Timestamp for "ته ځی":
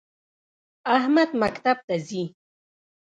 1.87-2.23